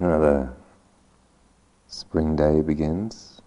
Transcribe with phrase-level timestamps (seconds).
[0.00, 0.52] Another
[1.86, 3.40] spring day begins.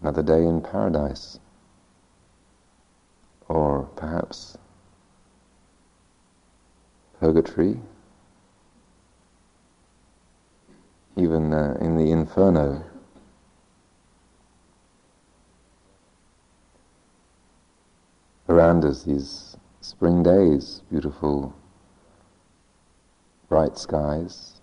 [0.00, 1.38] Another day in paradise.
[3.48, 4.58] Or perhaps
[7.20, 7.78] purgatory,
[11.16, 12.84] even uh, in the inferno.
[18.48, 21.54] Around us, these spring days, beautiful
[23.52, 24.62] bright skies.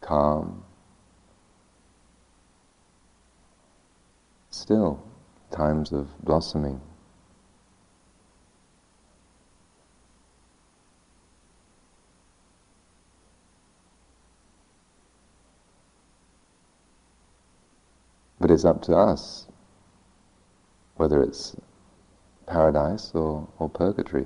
[0.00, 0.64] Calm.
[4.50, 5.00] Still,
[5.52, 6.80] times of blossoming.
[18.40, 19.46] But it's up to us
[21.02, 21.56] whether it's
[22.46, 24.24] paradise or, or purgatory.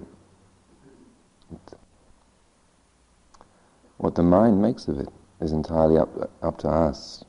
[3.97, 5.09] What the mind makes of it
[5.41, 7.25] is entirely up, up to us.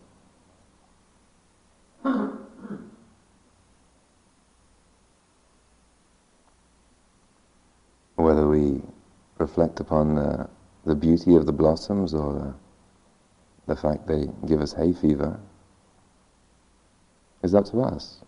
[8.17, 8.81] Whether we
[9.37, 10.49] reflect upon the,
[10.83, 15.39] the beauty of the blossoms or the, the fact they give us hay fever
[17.43, 18.19] is up to us.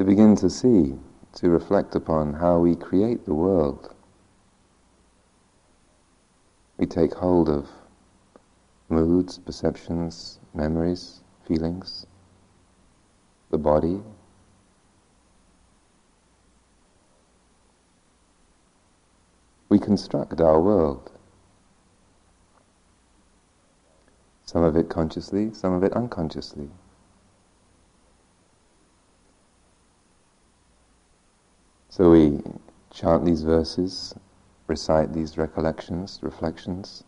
[0.00, 0.94] To begin to see,
[1.34, 3.94] to reflect upon how we create the world.
[6.78, 7.68] We take hold of
[8.88, 12.06] moods, perceptions, memories, feelings,
[13.50, 14.00] the body.
[19.68, 21.12] We construct our world.
[24.46, 26.70] Some of it consciously, some of it unconsciously.
[32.00, 32.40] So we
[32.90, 34.14] chant these verses,
[34.68, 37.04] recite these recollections, reflections,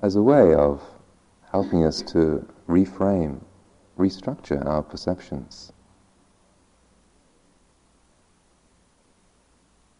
[0.00, 0.80] as a way of
[1.50, 3.40] helping us to reframe,
[3.98, 5.72] restructure our perceptions.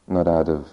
[0.07, 0.69] Not out of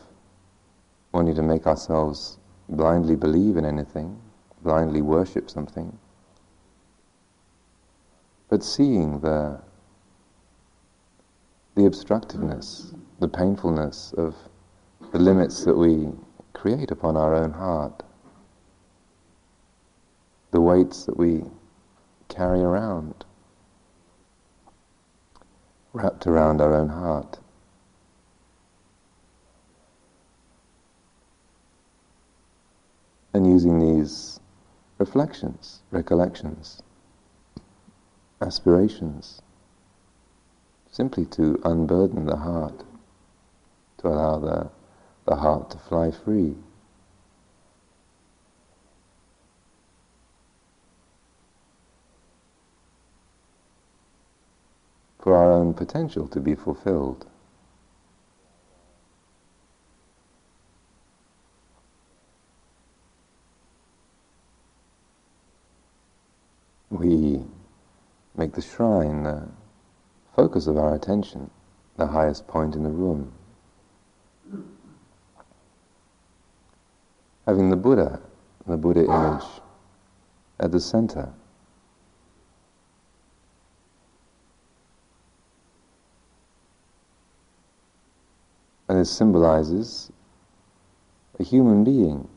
[1.11, 2.37] wanting to make ourselves
[2.69, 4.21] blindly believe in anything,
[4.61, 5.97] blindly worship something,
[8.47, 9.59] but seeing the
[11.75, 14.35] the obstructiveness, the painfulness of
[15.11, 16.09] the limits that we
[16.53, 18.03] create upon our own heart,
[20.51, 21.43] the weights that we
[22.27, 23.25] carry around,
[25.93, 27.39] wrapped around our own heart.
[33.33, 34.41] And using these
[34.97, 36.83] reflections, recollections,
[38.41, 39.41] aspirations,
[40.91, 42.83] simply to unburden the heart,
[43.97, 44.69] to allow the,
[45.25, 46.55] the heart to fly free.
[55.19, 57.25] For our own potential to be fulfilled.
[66.89, 67.41] We
[68.35, 69.47] make the shrine uh,
[70.41, 71.51] focus of our attention,
[71.97, 73.31] the highest point in the room.
[77.45, 78.19] Having the Buddha,
[78.65, 79.47] the Buddha image,
[80.59, 81.31] at the center.
[88.89, 90.11] And it symbolizes
[91.39, 92.27] a human being.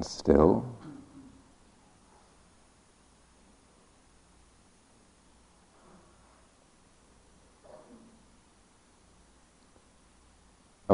[0.00, 0.66] Still,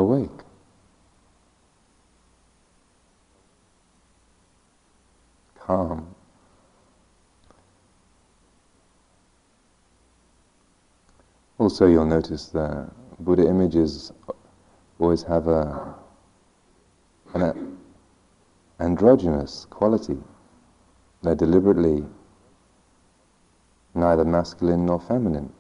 [0.01, 0.31] awake.
[5.59, 6.15] Calm.
[11.71, 12.91] Also, you'll notice the
[13.21, 14.11] Buddha images
[14.99, 15.95] always have a
[17.33, 17.79] an
[18.81, 20.19] androgynous quality.
[21.23, 22.05] They're deliberately
[23.95, 25.53] neither masculine nor feminine.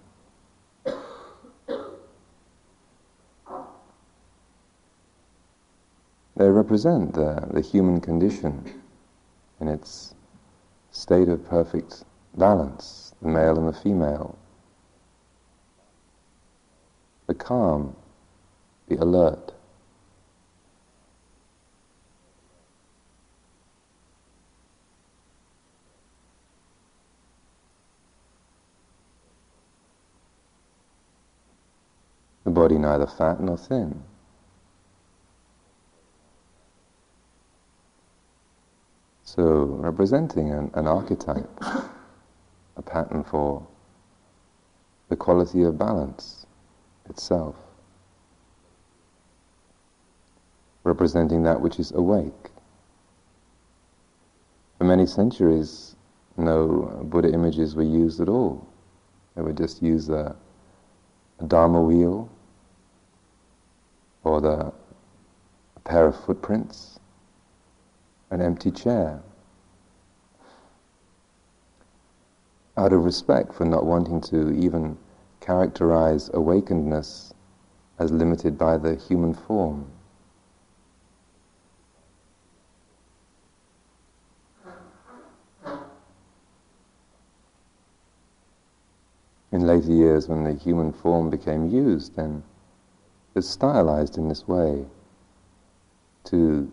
[6.34, 8.82] They're represent the, the human condition
[9.60, 10.16] in its
[10.90, 12.02] state of perfect
[12.36, 14.36] balance, the male and the female,
[17.30, 17.94] the calm,
[18.88, 19.52] the alert.
[32.42, 34.02] The body neither fat nor thin.
[39.22, 41.48] So, representing an, an archetype,
[42.76, 43.64] a pattern for
[45.08, 46.40] the quality of balance
[47.10, 47.56] itself,
[50.84, 52.50] representing that which is awake.
[54.78, 55.96] For many centuries,
[56.36, 58.66] no Buddha images were used at all.
[59.34, 60.34] They would just use a,
[61.38, 62.30] a Dharma wheel
[64.24, 64.72] or the,
[65.90, 67.00] pair of footprints
[68.30, 69.20] an empty chair.
[72.76, 74.96] Out of respect for not wanting to even
[75.40, 77.32] characterize awakenedness
[77.98, 79.90] as limited by the human form.
[89.52, 92.42] In later years, when the human form became used, then
[93.34, 94.84] it's stylized in this way
[96.24, 96.70] to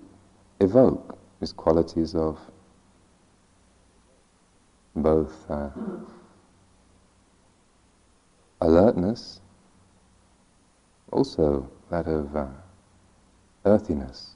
[0.59, 2.39] evoke these qualities of
[4.95, 5.69] both uh,
[8.61, 9.41] alertness,
[11.11, 12.47] also that of uh,
[13.65, 14.35] earthiness.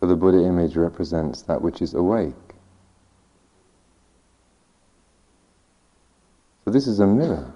[0.00, 2.34] So the Buddha image represents that which is awake.
[6.64, 7.52] So this is a mirror,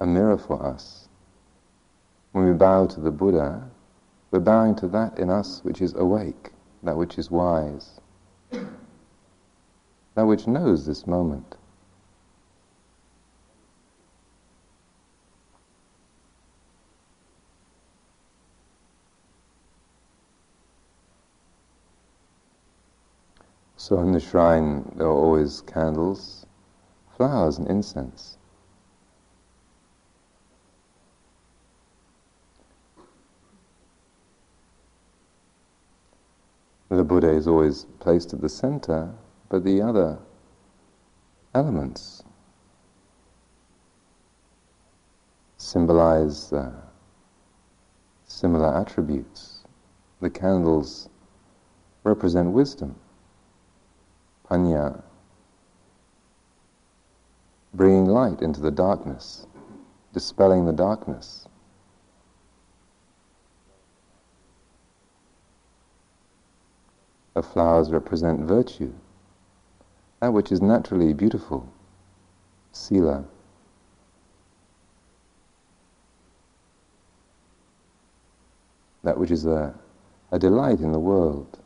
[0.00, 1.03] a mirror for us.
[2.34, 3.70] When we bow to the Buddha,
[4.32, 6.50] we're bowing to that in us which is awake,
[6.82, 8.00] that which is wise,
[8.50, 11.54] that which knows this moment.
[23.76, 26.46] So in the shrine, there are always candles
[27.16, 28.38] flowers and incense.
[37.14, 39.14] Buddha is always placed at the center,
[39.48, 40.18] but the other
[41.54, 42.24] elements
[45.56, 46.72] symbolize uh,
[48.24, 49.60] similar attributes.
[50.20, 51.08] The candles
[52.02, 52.96] represent wisdom,
[54.50, 55.00] panya,
[57.74, 59.46] bringing light into the darkness,
[60.12, 61.46] dispelling the darkness.
[67.34, 68.92] The flowers represent virtue,
[70.20, 71.68] that which is naturally beautiful,
[72.72, 73.24] sila.
[79.02, 79.74] That which is a,
[80.30, 81.58] a delight in the world,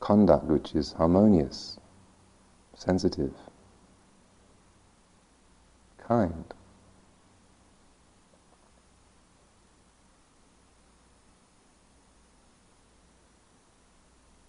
[0.00, 1.78] conduct which is harmonious,
[2.74, 3.32] sensitive
[5.98, 6.44] kind.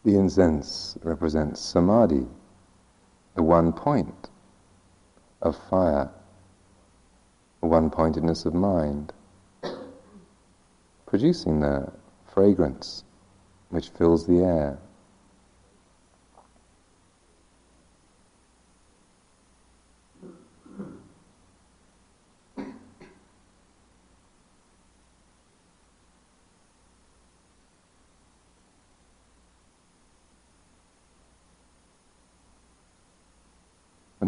[0.05, 2.27] The incense represents samadhi,
[3.33, 4.29] the one point
[5.41, 6.12] of fire,
[7.59, 9.13] the one pointedness of mind,
[11.07, 11.91] producing the
[12.24, 13.03] fragrance
[13.69, 14.77] which fills the air.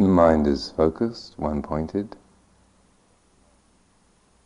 [0.06, 2.16] Mind is focused, one pointed.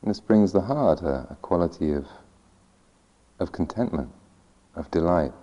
[0.02, 2.08] And this brings the heart a, a quality of,
[3.40, 4.10] of contentment,
[4.76, 5.34] of delight.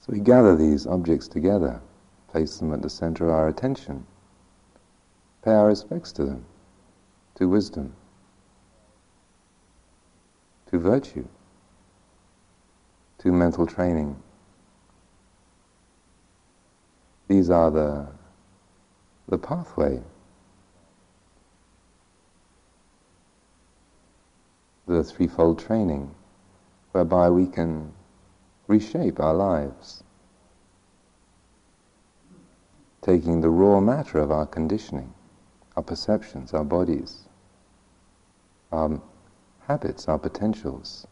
[0.00, 1.80] So we gather these objects together,
[2.28, 4.06] place them at the center of our attention
[5.44, 6.44] pay our respects to them,
[7.34, 7.94] to wisdom,
[10.70, 11.26] to virtue,
[13.18, 14.16] to mental training.
[17.32, 18.06] these are the,
[19.28, 20.02] the pathway,
[24.86, 26.14] the threefold training,
[26.90, 27.90] whereby we can
[28.66, 30.04] reshape our lives,
[33.00, 35.14] taking the raw matter of our conditioning,
[35.76, 37.28] our perceptions, our bodies,
[38.70, 39.00] our
[39.66, 41.06] habits, our potentials,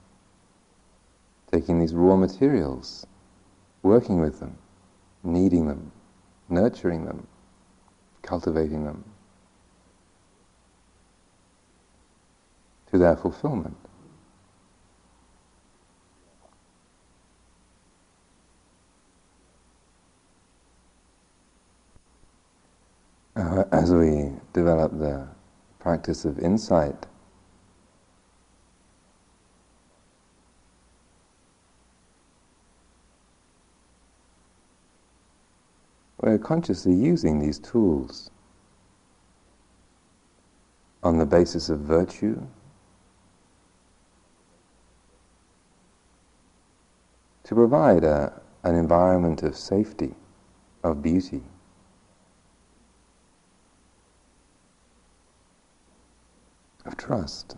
[1.50, 3.06] taking these raw materials,
[3.82, 4.56] working with them,
[5.22, 5.92] kneading them,
[6.48, 7.26] nurturing them,
[8.22, 9.04] cultivating them
[12.90, 13.79] to their fulfillment.
[23.36, 25.26] Uh, as we develop the
[25.78, 27.06] practice of insight,
[36.20, 38.30] we're consciously using these tools
[41.02, 42.40] on the basis of virtue,
[47.44, 50.14] to provide a, an environment of safety,
[50.84, 51.42] of beauty.
[56.90, 57.56] Of trust.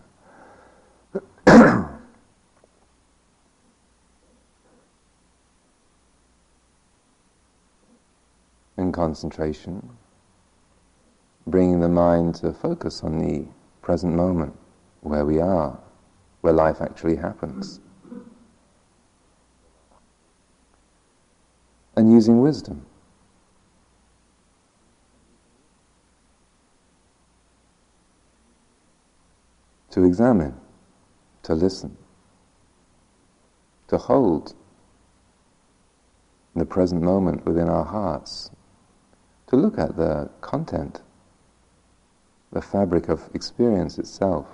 [1.47, 1.89] and
[8.93, 9.89] concentration,
[11.47, 13.47] bringing the mind to focus on the
[13.81, 14.55] present moment,
[15.01, 15.79] where we are,
[16.43, 17.81] where life actually happens.
[21.97, 22.85] And using wisdom.
[29.93, 30.55] To examine,
[31.43, 31.97] to listen,
[33.89, 34.55] to hold
[36.55, 38.51] the present moment within our hearts
[39.53, 41.03] to look at the content,
[42.53, 44.47] the fabric of experience itself,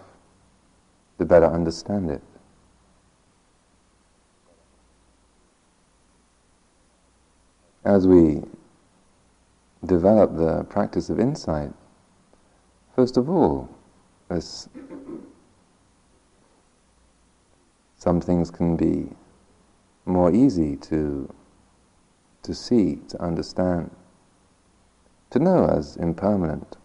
[1.18, 2.22] to better understand it.
[7.84, 8.42] As we
[9.86, 11.70] develop the practice of insight,
[12.96, 13.68] first of all,
[14.30, 14.68] as
[17.96, 19.08] some things can be
[20.04, 21.32] more easy to,
[22.42, 23.90] to see, to understand
[25.30, 26.76] to know as impermanent,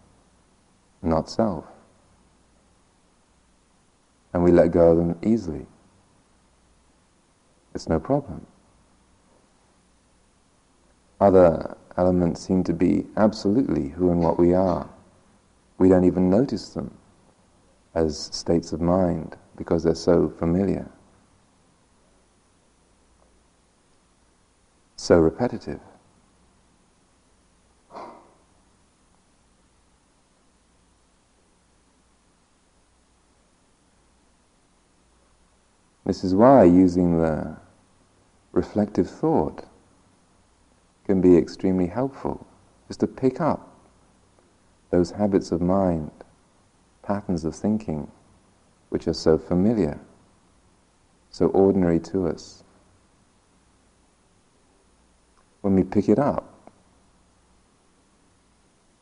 [1.02, 1.64] not self.
[4.32, 5.66] And we let go of them easily.
[7.74, 8.46] It's no problem.
[11.20, 14.88] Other elements seem to be absolutely who and what we are.
[15.78, 16.92] We don't even notice them
[17.94, 20.90] as states of mind because they're so familiar,
[24.96, 25.80] so repetitive.
[36.04, 37.56] This is why using the
[38.52, 39.64] reflective thought
[41.06, 42.46] can be extremely helpful,
[42.88, 43.70] is to pick up
[44.90, 46.10] those habits of mind,
[47.04, 48.10] patterns of thinking,
[48.88, 50.00] which are so familiar,
[51.30, 52.62] so ordinary to us.
[55.60, 56.50] When we pick it up,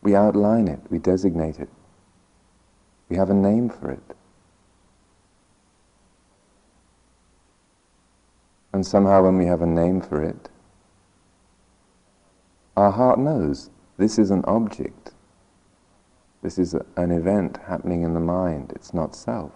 [0.02, 1.68] we outline it, we designate it,
[3.08, 4.16] we have a name for it.
[8.72, 10.48] And somehow, when we have a name for it,
[12.76, 15.11] our heart knows this is an object.
[16.42, 18.72] This is an event happening in the mind.
[18.74, 19.52] It's not self.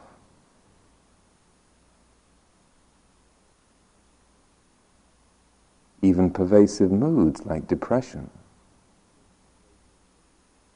[6.00, 8.30] Even pervasive moods like depression,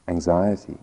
[0.07, 0.77] anxiety,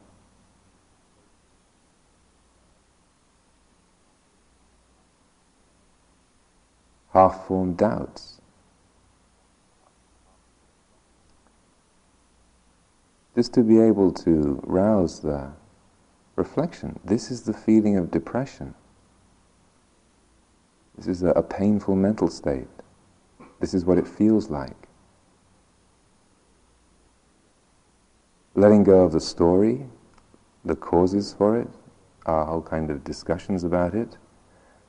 [7.13, 8.38] half-formed doubts.
[13.38, 15.52] Just to be able to rouse the
[16.35, 16.99] reflection.
[17.04, 18.75] This is the feeling of depression.
[20.97, 22.66] This is a, a painful mental state.
[23.61, 24.88] This is what it feels like.
[28.57, 29.87] Letting go of the story,
[30.64, 31.68] the causes for it,
[32.26, 34.18] our whole kind of discussions about it,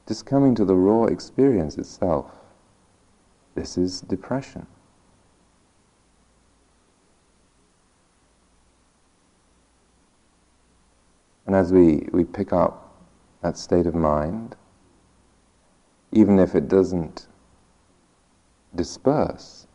[0.08, 2.32] just coming to the raw experience itself.
[3.54, 4.66] This is depression.
[11.60, 12.96] As we, we pick up
[13.42, 14.56] that state of mind,
[16.14, 17.28] even if it doesn't
[18.74, 19.68] disperse,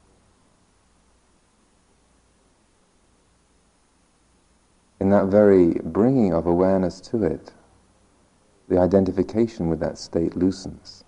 [4.98, 7.52] in that very bringing of awareness to it,
[8.68, 11.04] the identification with that state loosens.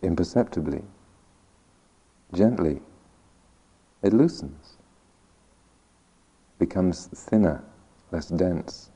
[0.00, 0.82] Imperceptibly,
[2.32, 2.80] gently,
[4.02, 4.78] it loosens,
[6.60, 7.64] becomes thinner,
[8.12, 8.90] less dense.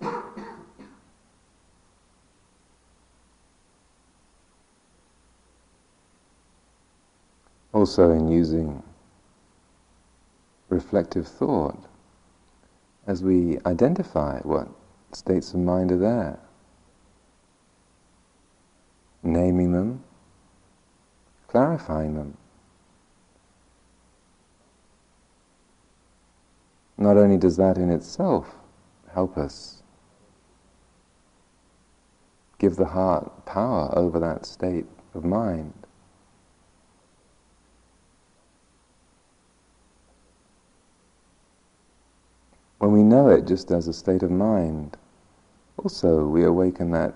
[7.72, 8.82] also in using
[10.80, 11.84] reflective thought
[13.06, 14.66] as we identify what
[15.12, 16.38] states of mind are there,
[19.22, 20.02] naming them,
[21.48, 22.34] clarifying them.
[26.96, 28.54] Not only does that in itself
[29.12, 29.82] help us
[32.58, 35.79] give the heart power over that state of mind,
[42.80, 44.96] When we know it just as a state of mind,
[45.76, 47.14] also we awaken that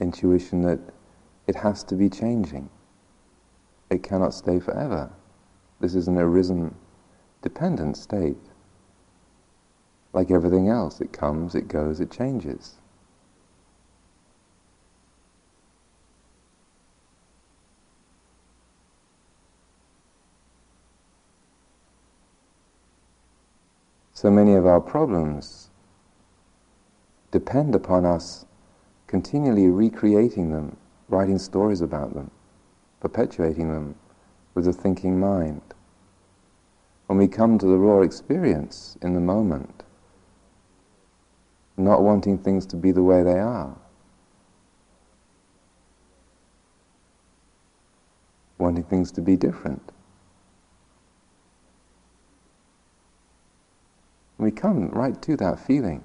[0.00, 0.80] intuition that
[1.46, 2.68] it has to be changing.
[3.88, 5.08] It cannot stay forever.
[5.78, 6.74] This is an arisen,
[7.40, 8.36] dependent state.
[10.12, 12.74] Like everything else, it comes, it goes, it changes.
[24.20, 25.70] So many of our problems
[27.30, 28.44] depend upon us
[29.06, 30.76] continually recreating them,
[31.08, 32.30] writing stories about them,
[33.00, 33.94] perpetuating them
[34.54, 35.62] with a thinking mind.
[37.06, 39.84] When we come to the raw experience in the moment,
[41.78, 43.74] not wanting things to be the way they are,
[48.58, 49.92] wanting things to be different.
[54.40, 56.02] We come right to that feeling.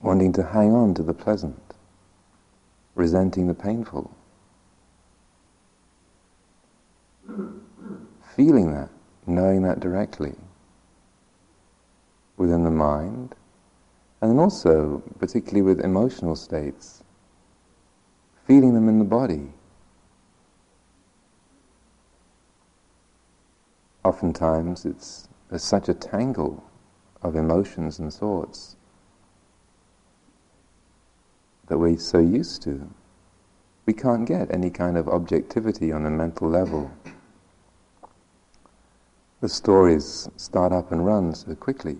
[0.00, 1.74] Wanting to hang on to the pleasant,
[2.94, 4.10] resenting the painful.
[8.36, 8.90] Feeling that,
[9.26, 10.34] knowing that directly
[12.36, 13.34] within the mind,
[14.20, 17.02] and then also, particularly with emotional states,
[18.46, 19.52] feeling them in the body.
[24.06, 26.62] Oftentimes it's there's such a tangle
[27.22, 28.76] of emotions and thoughts
[31.66, 32.88] that we're so used to.
[33.84, 36.90] We can't get any kind of objectivity on a mental level.
[39.40, 41.98] The stories start up and run so quickly.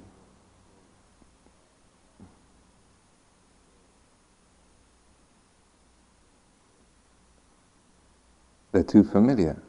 [8.71, 9.61] They're too familiar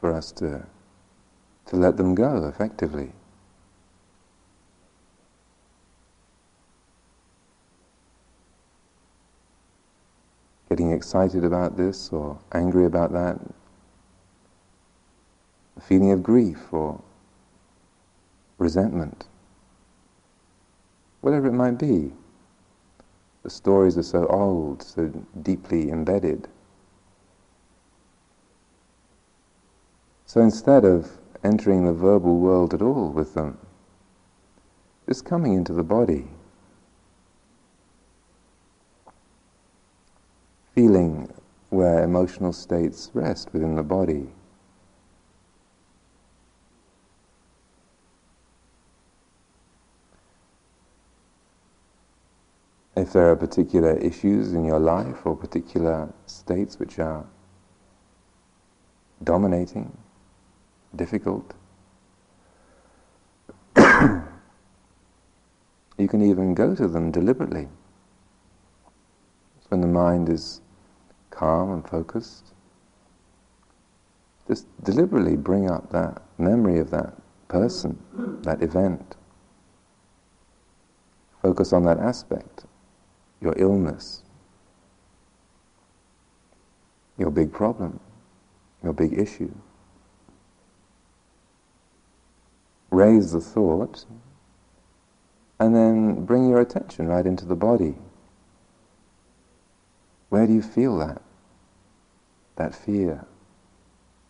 [0.00, 0.66] for us to
[1.72, 3.10] to let them go effectively.
[10.68, 13.40] Getting excited about this or angry about that,
[15.78, 17.00] a feeling of grief or
[18.58, 19.24] resentment,
[21.22, 22.12] whatever it might be.
[23.44, 25.06] The stories are so old, so
[25.40, 26.48] deeply embedded.
[30.26, 31.10] So instead of
[31.44, 33.58] entering the verbal world at all with them.
[35.08, 36.28] Just coming into the body.
[40.74, 41.32] Feeling
[41.70, 44.28] where emotional states rest within the body.
[52.94, 57.24] If there are particular issues in your life or particular states which are
[59.24, 59.96] dominating,
[60.96, 61.54] difficult.
[63.76, 64.22] you
[66.08, 67.68] can even go to them deliberately.
[69.68, 70.60] when the mind is
[71.30, 72.52] calm and focused.
[74.46, 77.14] Just deliberately bring up that memory of that
[77.48, 77.98] person,
[78.42, 79.16] that event.
[81.42, 82.66] Focus on that aspect,
[83.40, 84.22] your illness,
[87.18, 87.98] your big problem,
[88.82, 89.52] your big issue.
[92.92, 94.04] Raise the thought,
[95.58, 97.96] and then bring your attention right into the body.
[100.28, 101.22] Where do you feel that?
[102.56, 103.24] that fear,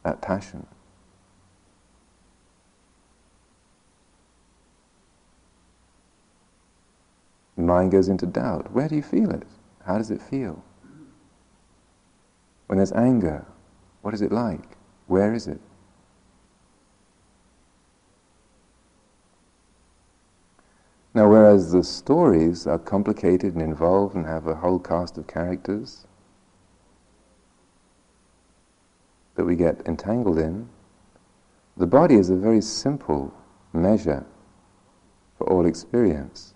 [0.04, 0.66] that passion.
[7.56, 8.72] Mind goes into doubt.
[8.72, 9.42] Where do you feel it?
[9.84, 10.64] How does it feel?
[12.66, 13.44] When there's anger,
[14.00, 14.76] what is it like?
[15.06, 15.60] Where is it?
[21.14, 26.06] Now, whereas the stories are complicated and involved and have a whole cast of characters
[29.34, 30.68] that we get entangled in,
[31.76, 33.32] the body is a very simple
[33.72, 34.24] measure
[35.36, 36.54] for all experience.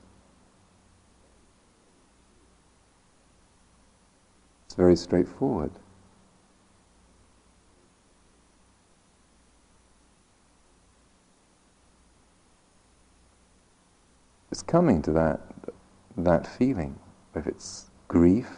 [4.66, 5.72] It's very straightforward.
[14.56, 15.40] It's coming to that,
[16.16, 16.98] that feeling,
[17.34, 18.48] if it's grief,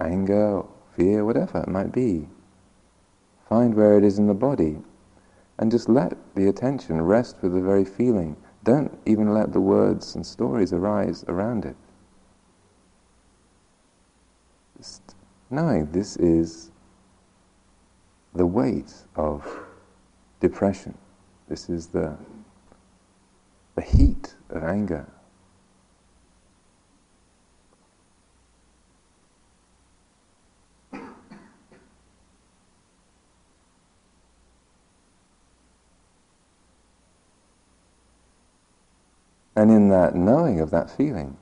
[0.00, 0.62] anger,
[0.96, 2.26] fear, whatever it might be.
[3.50, 4.78] Find where it is in the body
[5.58, 8.34] and just let the attention rest with the very feeling.
[8.64, 11.76] Don't even let the words and stories arise around it.
[14.78, 15.16] Just
[15.50, 16.70] knowing this is
[18.34, 19.46] the weight of
[20.40, 20.96] depression.
[21.46, 22.16] This is the,
[23.76, 25.06] the heat of anger.
[39.54, 41.36] And in that knowing of that feeling,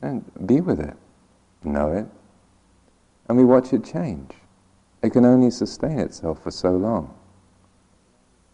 [0.00, 0.96] and be with it,
[1.64, 2.06] know it,
[3.28, 4.32] and we watch it change.
[5.02, 7.14] It can only sustain itself for so long.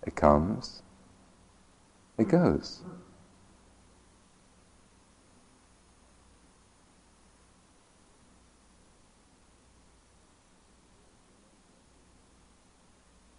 [0.07, 0.83] It comes,
[2.19, 2.83] it goes.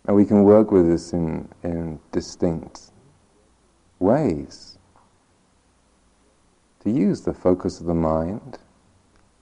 [0.08, 2.92] And we can work with this in, in distinct
[4.00, 4.78] ways.
[6.82, 8.60] To use the focus of the mind,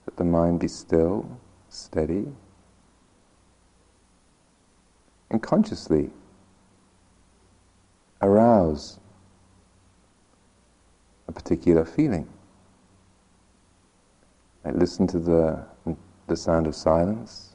[0.04, 2.26] that the mind be still, steady,
[5.30, 6.10] and consciously
[8.22, 8.98] arouse
[11.28, 12.28] a particular feeling.
[14.64, 15.64] Listen to the,
[16.26, 17.54] the sound of silence,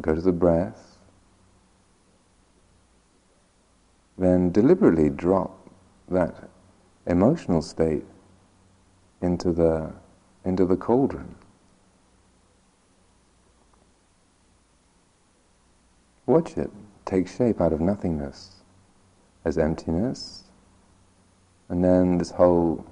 [0.00, 0.98] go to the breath,
[4.18, 5.68] then deliberately drop
[6.08, 6.48] that
[7.06, 8.04] emotional state
[9.22, 9.92] into the,
[10.44, 11.34] into the cauldron.
[16.26, 16.70] Watch it
[17.04, 18.53] take shape out of nothingness
[19.44, 20.44] as emptiness,
[21.68, 22.84] and then this whole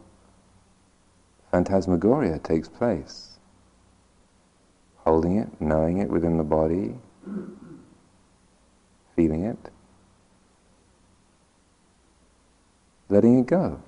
[1.51, 3.39] phantasmagoria takes place.
[4.97, 6.95] Holding it, knowing it within the body,
[9.17, 9.59] feeling it,
[13.09, 13.83] letting it go,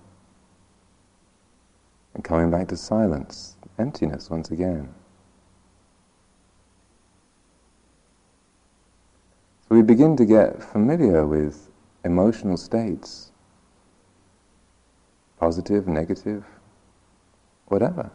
[2.14, 4.92] and coming back to silence, emptiness once again.
[9.68, 11.70] So we begin to get familiar with
[12.04, 13.32] emotional states
[15.38, 16.44] positive, negative,
[17.66, 18.10] whatever.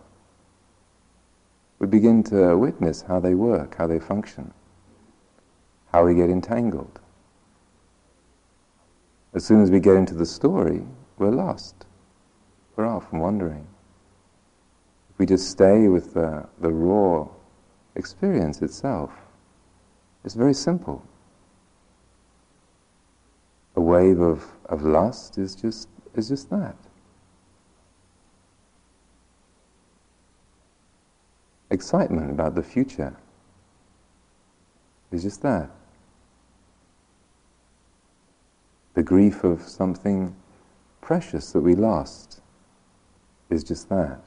[1.78, 4.54] We begin to witness how they work, how they function,
[5.92, 7.00] how we get entangled.
[9.34, 10.82] As soon as we get into the story,
[11.18, 11.86] we're lost.
[12.76, 13.68] We're off and wandering.
[15.12, 17.28] If we just stay with the, the raw
[17.96, 19.12] experience itself,
[20.26, 21.06] it's very simple.
[23.90, 26.76] Wave of, of lust is just, is just that.
[31.70, 33.16] excitement about the future
[35.12, 35.70] is just that.
[38.96, 40.36] The grief of something
[41.02, 42.42] precious that we lost
[43.50, 44.22] is just that.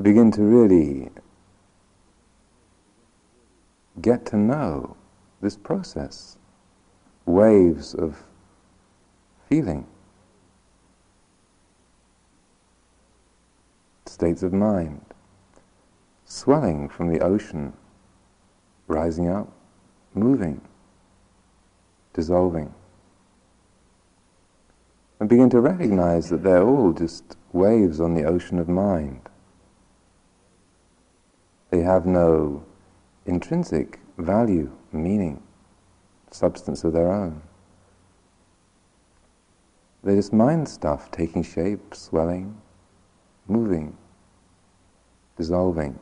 [0.00, 1.10] We begin to really
[4.00, 4.96] get to know
[5.42, 6.38] this process,
[7.26, 8.24] waves of
[9.50, 9.86] feeling,
[14.06, 15.04] states of mind,
[16.24, 17.74] swelling from the ocean,
[18.86, 19.52] rising up,
[20.14, 20.62] moving,
[22.14, 22.72] dissolving.
[25.18, 29.29] And begin to recognize that they're all just waves on the ocean of mind.
[31.70, 32.64] They have no
[33.26, 35.42] intrinsic value, meaning,
[36.30, 37.42] substance of their own.
[40.02, 42.60] They're just mind stuff, taking shape, swelling,
[43.46, 43.96] moving,
[45.36, 45.98] dissolving.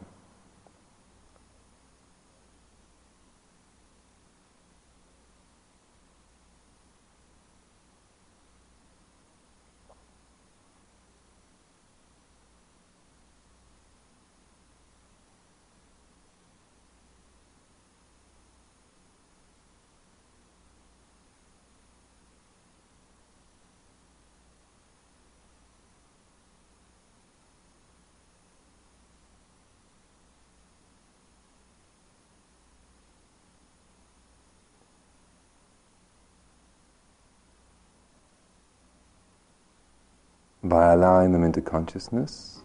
[40.69, 42.61] By allowing them into consciousness,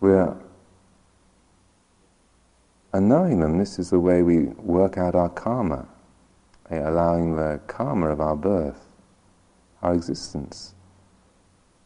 [0.00, 0.36] we're
[2.94, 5.88] and knowing them, this is the way we work out our karma,
[6.70, 8.86] allowing the karma of our birth,
[9.82, 10.76] our existence,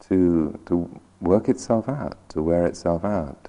[0.01, 3.49] to, to work itself out, to wear itself out.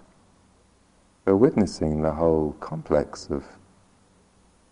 [1.26, 3.44] We're witnessing the whole complex of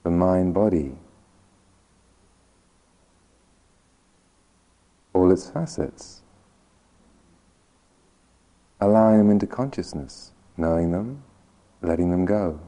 [0.03, 0.95] the mind body,
[5.13, 6.21] all its facets
[8.79, 11.23] allowing them into consciousness, knowing them,
[11.81, 12.59] letting them go.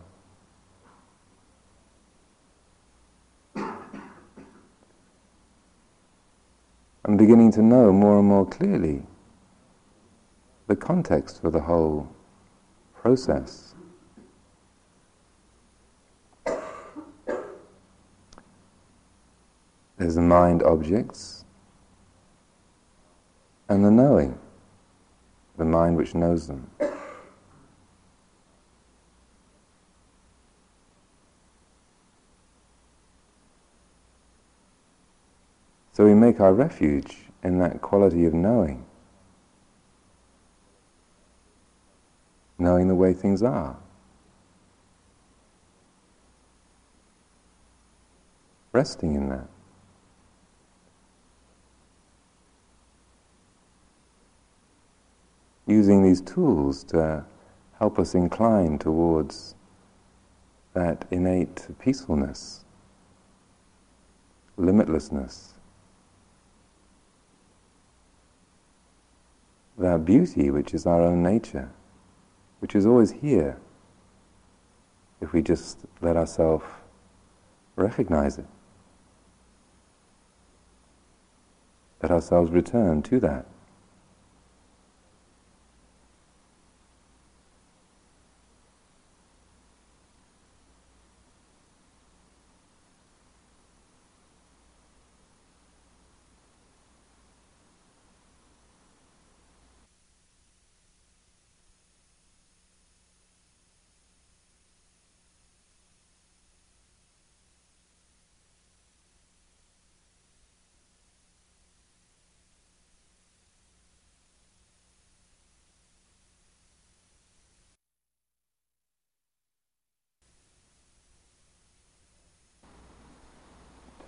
[7.06, 9.04] I'm beginning to know more and more clearly
[10.67, 12.08] the context for the whole
[12.93, 13.74] process.
[19.98, 21.43] There's the mind objects
[23.67, 24.38] and the knowing
[25.60, 26.72] the mind which knows them.
[35.91, 38.86] So we make our refuge in that quality of knowing,
[42.58, 43.76] knowing the way things are.
[48.72, 49.50] Resting in that.
[55.70, 57.26] Using these tools to
[57.78, 59.56] help us incline towards
[60.74, 62.66] that innate peacefulness,
[64.58, 65.54] limitlessness,
[69.78, 71.70] that beauty which is our own nature,
[72.60, 73.58] which is always here
[75.22, 76.66] if we just let ourselves
[77.76, 78.46] recognize it.
[82.02, 83.46] Let ourselves return to that.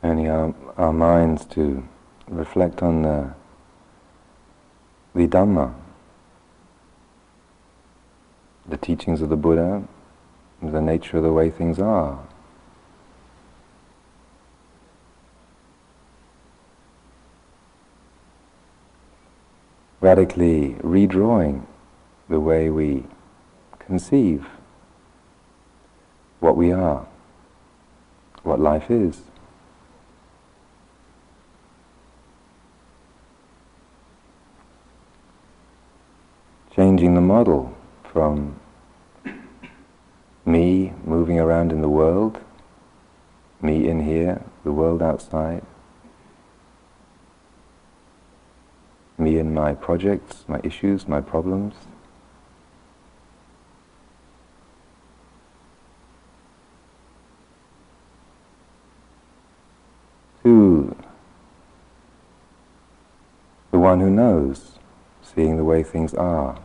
[0.02, 1.84] turning our, our minds to
[2.28, 3.34] reflect on the,
[5.16, 5.74] the Dhamma,
[8.68, 9.84] the teachings of the Buddha,
[10.62, 12.20] the nature of the way things are.
[20.02, 21.66] Radically redrawing
[22.30, 23.06] the way we
[23.80, 24.46] conceive
[26.40, 27.08] what we are,
[28.44, 29.31] what life is.
[36.74, 38.58] Changing the model from
[40.46, 42.40] me moving around in the world,
[43.62, 45.64] me in here, the world outside,
[49.18, 51.76] me and my projects, my issues, my problems.
[60.44, 60.96] To
[63.70, 64.80] the one who knows
[65.34, 66.60] seeing the way things are.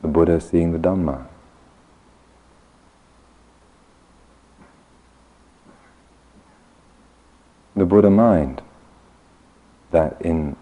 [0.00, 1.26] The Buddha seeing the Dhamma.
[7.74, 8.62] The Buddha mind,
[9.90, 10.56] that in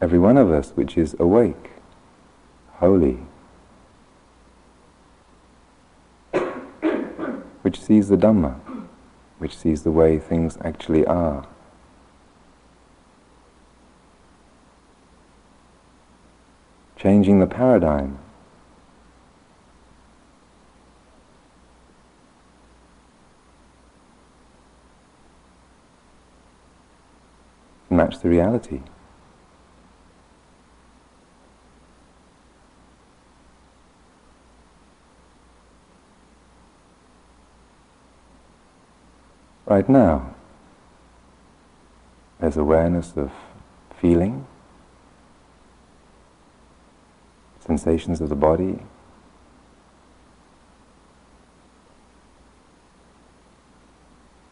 [0.00, 1.70] every one of us which is awake,
[2.74, 3.18] holy,
[7.62, 8.58] which sees the Dhamma,
[9.38, 11.46] which sees the way things actually are.
[17.10, 18.20] Changing the paradigm.
[27.90, 28.82] Match the reality.
[39.66, 40.32] right now.
[42.38, 43.32] There's awareness of
[44.00, 44.46] feeling,
[47.64, 48.80] sensations of the body,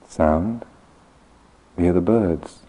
[0.09, 0.65] sound.
[1.77, 2.61] We hear the birds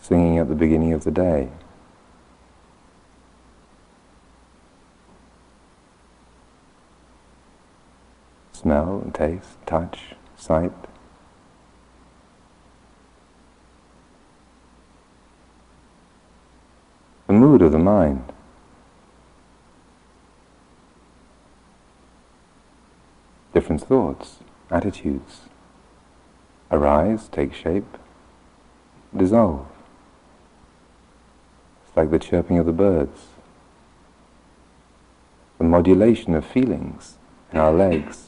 [0.00, 1.48] singing at the beginning of the day.
[8.66, 10.72] smell taste, touch, sight.
[17.56, 18.22] Mood of the mind.
[23.54, 24.40] Different thoughts,
[24.70, 25.40] attitudes
[26.70, 27.96] arise, take shape,
[29.16, 29.66] dissolve.
[31.86, 33.28] It's like the chirping of the birds,
[35.56, 37.16] the modulation of feelings
[37.52, 38.26] in our legs,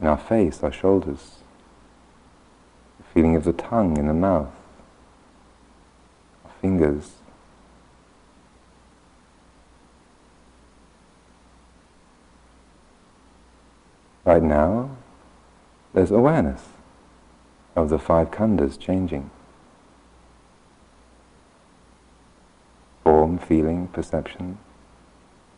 [0.00, 1.40] in our face, our shoulders,
[2.96, 4.54] the feeling of the tongue in the mouth,
[6.46, 7.16] our fingers.
[14.24, 14.96] Right now,
[15.92, 16.62] there's awareness
[17.76, 19.30] of the five khandhas changing.
[23.02, 24.56] Form, feeling, perception,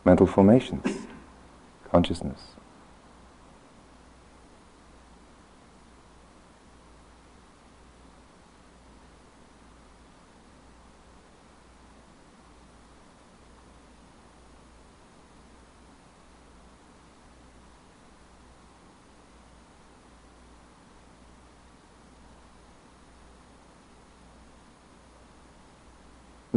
[0.03, 1.07] mental formations,
[1.89, 2.57] consciousness.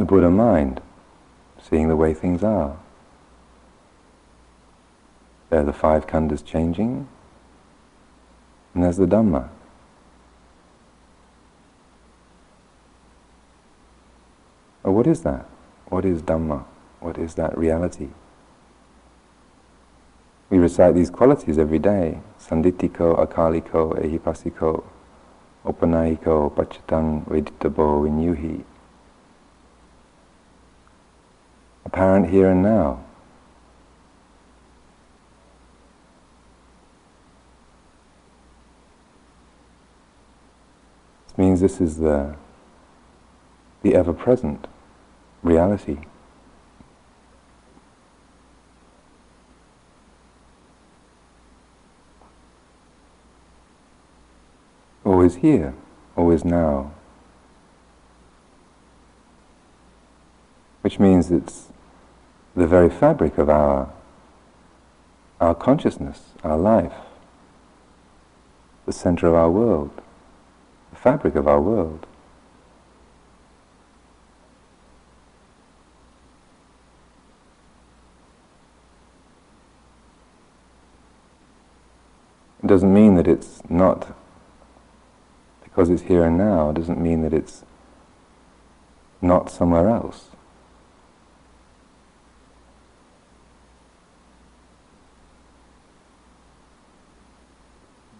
[0.11, 0.81] Buddha mind,
[1.61, 2.77] seeing the way things are.
[5.49, 7.07] There are the five khandhas changing,
[8.73, 9.47] and there's the Dhamma.
[14.83, 15.45] Oh, what is that?
[15.85, 16.65] What is Dhamma?
[16.99, 18.09] What is that reality?
[20.49, 22.19] We recite these qualities every day.
[22.37, 24.83] Sanditthiko, akaliko, Ehipassiko,
[25.63, 28.65] opanayiko, pacitang, veditabbo, vinyuhi.
[31.91, 33.03] Apparent here and now.
[41.27, 42.35] This means this is the,
[43.83, 44.67] the ever present
[45.43, 45.97] reality.
[55.03, 55.73] Always here,
[56.15, 56.93] always now.
[60.83, 61.67] Which means it's
[62.55, 63.91] the very fabric of our,
[65.39, 66.93] our consciousness, our life,
[68.85, 69.91] the center of our world,
[70.89, 72.05] the fabric of our world.
[82.63, 84.15] It doesn't mean that it's not,
[85.63, 87.63] because it's here and now, it doesn't mean that it's
[89.21, 90.30] not somewhere else.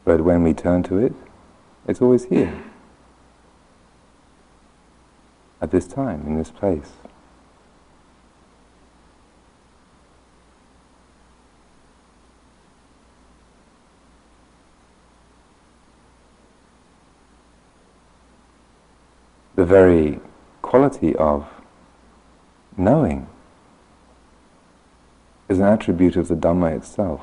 [0.04, 1.14] But when we turn to it,
[1.88, 2.64] it's always here.
[5.62, 6.92] At this time, in this place.
[19.56, 20.20] The very
[20.64, 21.48] quality of
[22.76, 23.28] knowing
[25.48, 27.22] is an attribute of the Dhamma itself.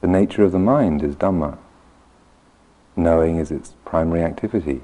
[0.00, 1.58] The nature of the mind is Dhamma.
[2.94, 4.82] Knowing is its primary activity.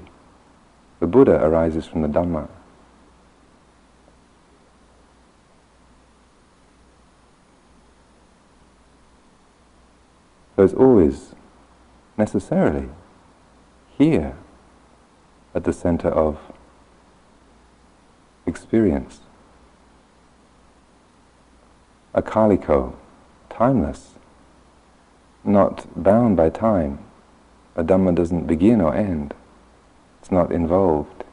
[0.99, 2.49] The Buddha arises from the Dhamma.
[10.55, 11.35] So it's always
[12.17, 12.89] necessarily
[13.97, 14.35] here
[15.55, 16.37] at the center of
[18.45, 19.21] experience.
[22.13, 22.93] Akaliko,
[23.49, 24.15] timeless,
[25.43, 26.99] not bound by time.
[27.75, 29.33] A Dhamma doesn't begin or end.
[30.19, 31.23] It's not involved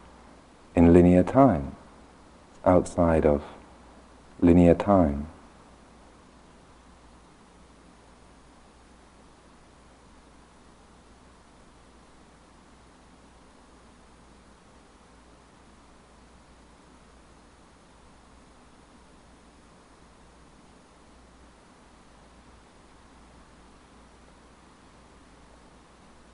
[0.74, 1.74] in linear time.
[2.50, 3.42] It's outside of
[4.40, 5.28] linear time.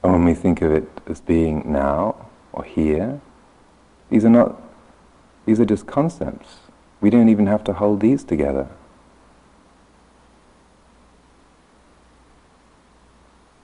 [0.05, 3.21] And when we of it as being now or here,
[4.11, 4.61] these are not,
[5.47, 6.57] these are just concepts.
[7.01, 8.69] We don't even have to hold these together.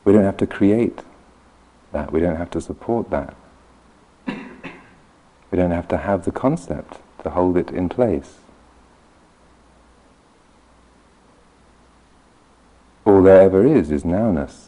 [0.05, 1.01] We don't have to create
[1.93, 2.13] that.
[2.13, 3.37] We don't have to support that.
[4.27, 8.37] We don't have to have the concept to hold it in place.
[13.05, 14.68] All there ever is is nowness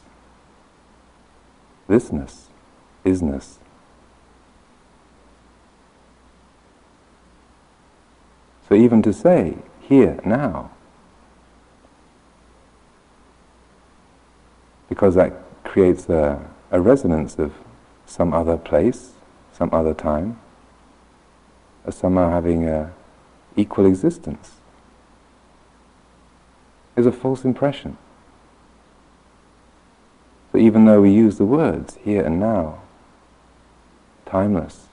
[1.91, 2.45] thisness,
[3.05, 3.57] isness.
[8.69, 10.71] So even to say, here, now,
[14.89, 15.33] because that
[15.65, 17.53] creates a, a resonance of
[18.07, 19.15] some other place,
[19.53, 20.39] some other time,
[21.85, 22.93] as somehow having a
[23.57, 24.53] equal existence,
[26.95, 27.97] is a false impression.
[30.61, 32.83] Even though we use the words here and now,
[34.27, 34.89] timeless,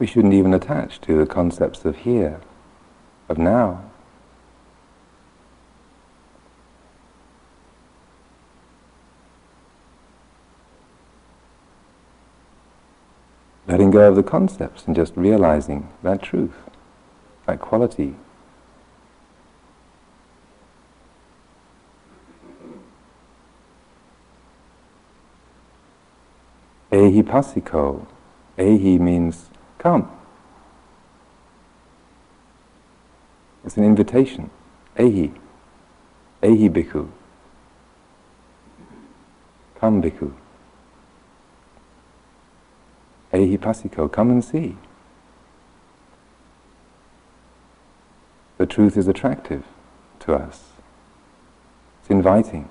[0.00, 2.40] we shouldn't even attach to the concepts of here,
[3.28, 3.84] of now.
[13.68, 16.56] Letting go of the concepts and just realizing that truth,
[17.46, 18.16] that quality
[26.90, 28.06] Ehipassiko.
[28.58, 30.10] Ehi means come.
[33.64, 34.50] It's an invitation.
[34.96, 35.32] Ehi.
[36.42, 37.08] Ehi bhikkhu.
[39.76, 40.32] Come bhikkhu.
[43.32, 44.10] Ehipassiko.
[44.10, 44.76] Come and see.
[48.58, 49.64] The truth is attractive
[50.20, 50.72] to us.
[52.00, 52.68] It's inviting.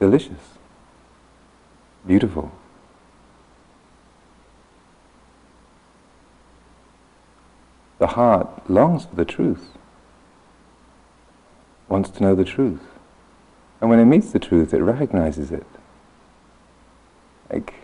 [0.00, 0.58] Delicious
[2.06, 2.52] beautiful.
[7.98, 9.68] The heart longs for the truth,
[11.88, 12.80] wants to know the truth.
[13.80, 15.66] And when it meets the truth, it recognizes it.
[17.50, 17.74] Like,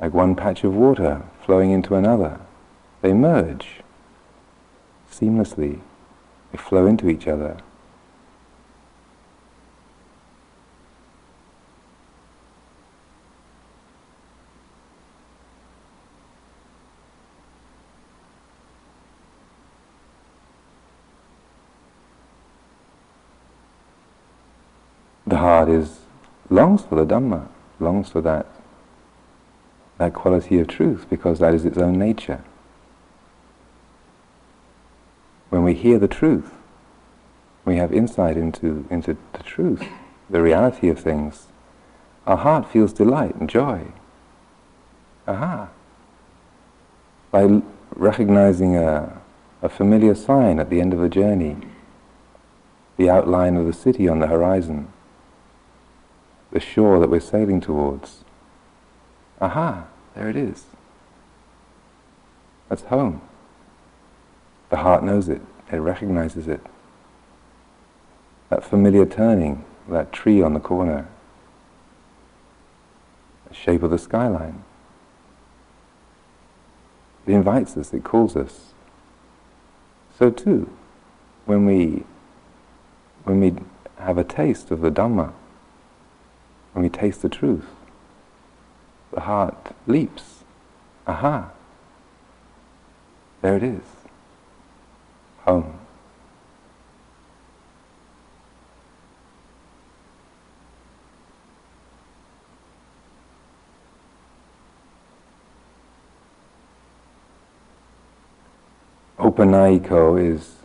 [0.00, 2.40] like one patch of water flowing into another.
[3.02, 3.82] They merge
[5.10, 5.80] seamlessly,
[6.52, 7.58] they flow into each other.
[25.36, 25.98] The heart is
[26.48, 28.46] longs for the Dhamma, longs for that
[29.98, 32.42] that quality of truth because that is its own nature.
[35.50, 36.52] When we hear the truth,
[37.66, 39.84] we have insight into, into the truth,
[40.30, 41.48] the reality of things,
[42.26, 43.92] our heart feels delight and joy.
[45.28, 45.68] Aha!
[47.30, 47.60] By
[47.94, 49.20] recognizing a,
[49.60, 51.56] a familiar sign at the end of a journey,
[52.96, 54.92] the outline of the city on the horizon,
[56.56, 58.24] the shore that we're sailing towards.
[59.42, 59.84] Aha,
[60.14, 60.64] there it is.
[62.70, 63.20] That's home.
[64.70, 66.62] The heart knows it, it recognizes it.
[68.48, 71.06] That familiar turning, that tree on the corner,
[73.48, 74.64] the shape of the skyline.
[77.26, 78.72] It invites us, it calls us.
[80.18, 80.70] So too,
[81.44, 82.04] when we
[83.24, 83.56] when we
[83.98, 85.34] have a taste of the Dhamma,
[86.76, 87.64] when we taste the truth,
[89.10, 90.44] the heart leaps.
[91.06, 91.50] Aha!
[93.40, 93.80] There it is.
[95.46, 95.78] Home.
[109.18, 110.56] Opanayiko is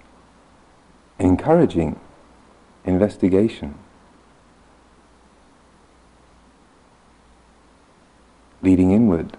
[1.20, 1.98] encouraging
[2.84, 3.76] investigation,
[8.62, 9.38] leading inward.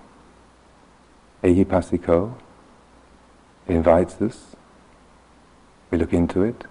[1.43, 2.35] Ehipassiko
[3.67, 4.57] invites us,
[5.91, 6.65] we look into it.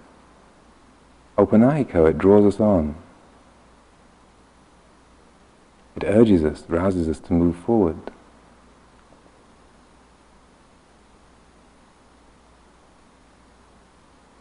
[1.38, 2.96] Opanayiko, it draws us on.
[5.96, 8.00] It urges us, rouses us to move forward.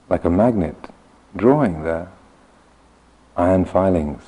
[0.09, 0.77] Like a magnet
[1.37, 2.09] drawing the
[3.37, 4.23] iron filings.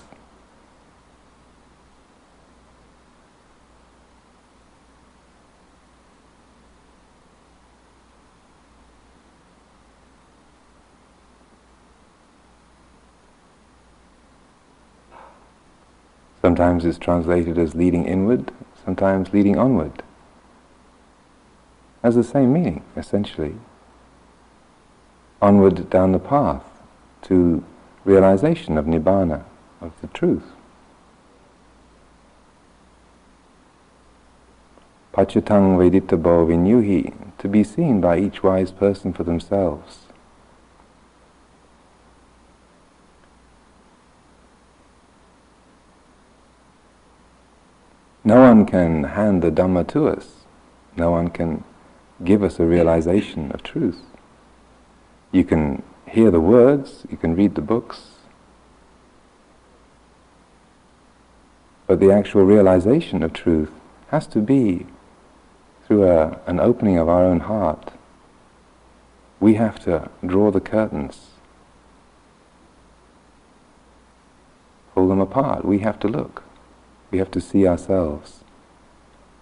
[16.43, 18.51] Sometimes it's translated as leading inward,
[18.85, 20.03] sometimes leading onward.
[22.03, 23.55] Has the same meaning, essentially.
[25.41, 26.65] Onward down the path
[27.23, 27.65] to
[28.05, 29.45] realization of nibbana,
[29.81, 30.51] of the truth.
[35.15, 40.07] Pachatang veditabbo vinyuhi, to be seen by each wise person for themselves.
[48.25, 50.45] No one can hand the Dhamma to us.
[50.97, 51.65] No one can
[52.23, 54.01] give us a realization of truth.
[55.33, 58.11] You can hear the words, you can read the books,
[61.87, 63.73] but the actual realization of truth
[64.09, 64.87] has to be
[65.87, 67.93] through a, an opening of our own heart.
[69.41, 71.31] We have to draw the curtains,
[74.95, 75.65] pull them apart.
[75.65, 76.42] We have to look.
[77.13, 78.43] We have to see ourselves.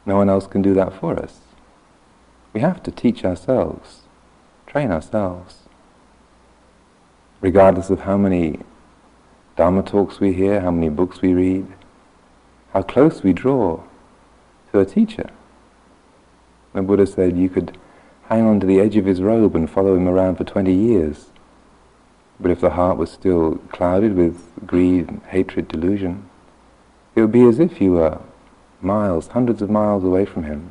[0.05, 1.39] No one else can do that for us.
[2.53, 4.01] We have to teach ourselves,
[4.67, 5.69] train ourselves.
[7.41, 8.59] Regardless of how many
[9.57, 11.67] Dharma talks we hear, how many books we read,
[12.73, 13.85] how close we draw
[14.73, 15.31] to a teacher.
[16.73, 17.79] The Buddha said you could
[18.29, 21.31] hang on to the edge of his robe and follow him around for 20 years.
[22.41, 26.30] But if the heart was still clouded with greed, hatred, delusion,
[27.21, 28.19] it would be as if you were
[28.81, 30.71] miles, hundreds of miles away from him.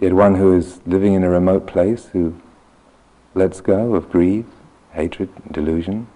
[0.00, 2.40] Yet one who is living in a remote place, who
[3.34, 4.46] lets go of greed,
[4.92, 6.08] hatred, delusion,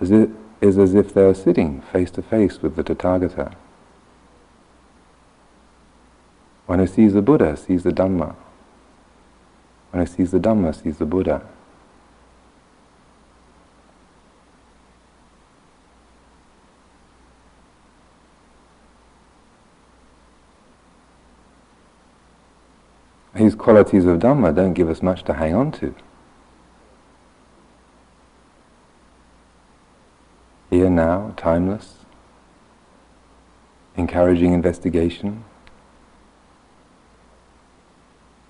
[0.00, 3.54] is, it, is as if they are sitting face to face with the Tathagata.
[6.66, 8.36] One who sees the Buddha sees the Dhamma.
[9.90, 11.48] One who sees the Dhamma sees the Buddha.
[23.38, 25.94] These qualities of Dhamma don't give us much to hang on to.
[30.70, 31.98] Here now, timeless,
[33.96, 35.44] encouraging investigation.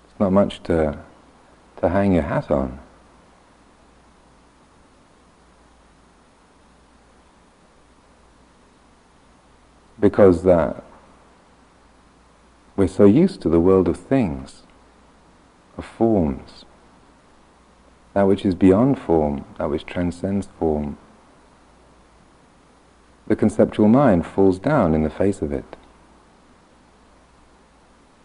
[0.05, 0.97] It's not much to,
[1.77, 2.79] to hang your hat on.
[9.99, 10.43] Because
[12.75, 14.63] we're so used to the world of things
[15.79, 16.65] of forms.
[18.13, 20.97] That which is beyond form, that which transcends form.
[23.27, 25.75] The conceptual mind falls down in the face of it.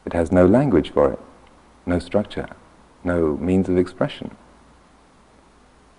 [0.05, 1.21] It has no language for it,
[1.87, 2.49] no structure,
[3.05, 4.37] no means of expression.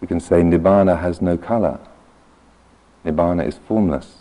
[0.02, 1.80] We can say Nibbana has no color.
[3.06, 4.18] Nibbana is formless,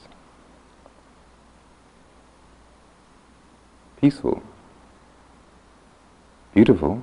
[4.00, 4.42] peaceful,
[6.54, 7.02] beautiful,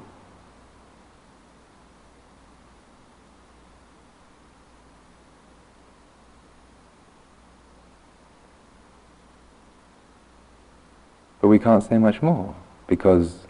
[11.51, 12.55] we can't say much more
[12.87, 13.45] because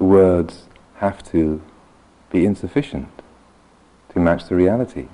[0.00, 0.64] words
[0.96, 1.62] have to
[2.30, 3.22] be insufficient
[4.08, 5.06] to match the reality.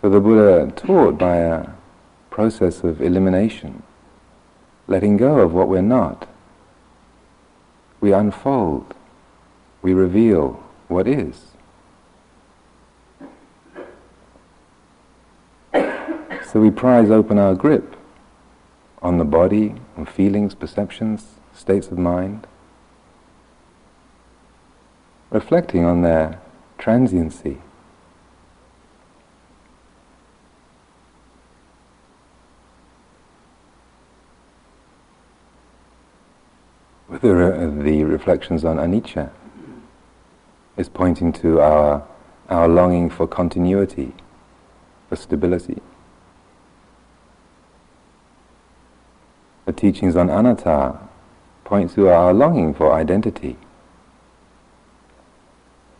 [0.00, 1.66] So the Buddha taught by a
[2.30, 3.82] process of elimination,
[4.86, 6.26] letting go of what we're not.
[8.00, 8.94] We unfold,
[9.82, 11.57] we reveal what is.
[16.50, 17.94] So we prize open our grip
[19.02, 22.46] on the body, on feelings, perceptions, states of mind,
[25.28, 26.40] reflecting on their
[26.78, 27.58] transiency.
[37.10, 39.30] The, the reflections on anicca
[40.78, 42.08] is pointing to our,
[42.48, 44.14] our longing for continuity,
[45.10, 45.82] for stability.
[49.78, 50.98] Teachings on anatta
[51.64, 53.56] point to our longing for identity,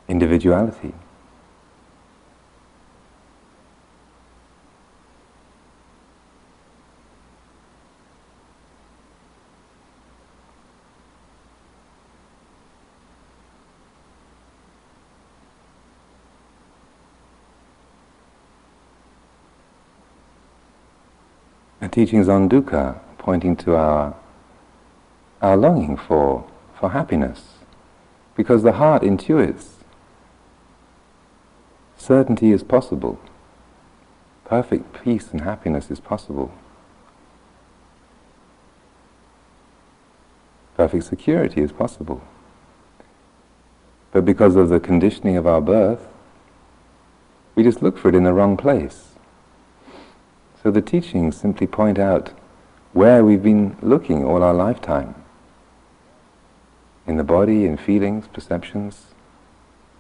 [0.09, 0.93] individuality.
[21.91, 24.17] Teachings on dukkha pointing to our,
[25.43, 26.49] our longing for,
[26.81, 27.57] for happiness.
[28.35, 29.73] Because the heart intuits
[31.99, 33.21] certainty is possible,
[34.47, 36.51] perfect peace and happiness is possible,
[40.75, 42.23] perfect security is possible.
[44.11, 46.09] But because of the conditioning of our birth,
[47.55, 49.09] we just look for it in the wrong place.
[50.63, 52.33] So the teachings simply point out
[52.99, 55.15] where we've been looking all our lifetime.
[57.07, 59.15] In the body, in feelings, perceptions,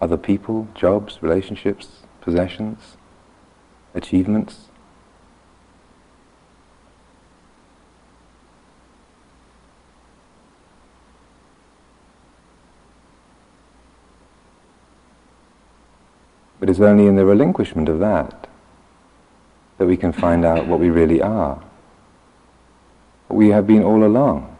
[0.00, 2.96] other people, jobs, relationships, possessions,
[3.94, 4.66] achievements.
[16.58, 18.48] But it's only in the relinquishment of that
[19.76, 21.62] that we can find out what we really are.
[23.28, 24.58] We have been all along.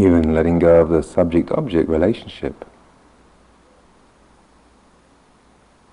[0.00, 2.64] even letting go of the subject-object relationship.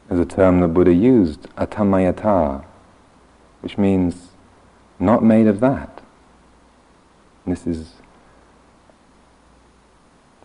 [0.08, 2.64] There's a term the Buddha used, atammayata,
[3.60, 4.30] which means
[5.00, 6.02] not made of that.
[7.44, 7.96] And this is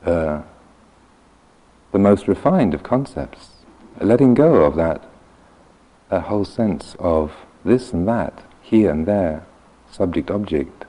[0.03, 0.43] the,
[1.93, 3.51] the most refined of concepts.
[4.01, 5.09] Letting go of that,
[6.09, 7.31] that whole sense of
[7.65, 9.47] this and that, here and there,
[9.93, 10.87] subject-object.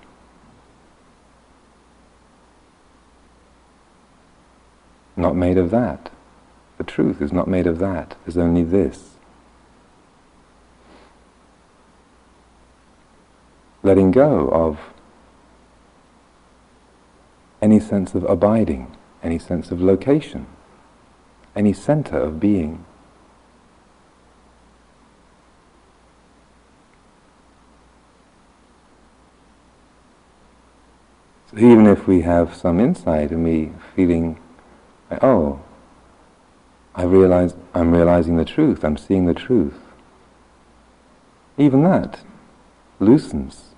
[5.24, 6.11] Not made of that.
[6.78, 8.15] The truth is not made of that.
[8.26, 9.11] There's only this.
[13.82, 14.80] Letting go of
[17.61, 20.45] any sense of abiding, any sense of location,
[21.55, 22.84] any center of being.
[31.49, 34.43] So even if we have some insight and we feeling
[35.22, 35.61] oh,
[36.95, 39.80] I realize I'm realizing the truth, I'm seeing the truth.
[41.57, 42.22] Even that
[42.99, 43.76] loosens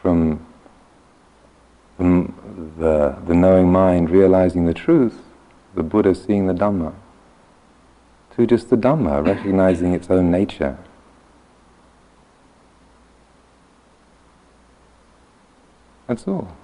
[0.00, 0.44] from,
[1.96, 5.22] from the, the knowing mind realizing the truth,
[5.74, 6.94] the Buddha seeing the Dhamma,
[8.36, 10.78] to just the Dhamma recognizing its own nature.
[16.06, 16.56] That's all.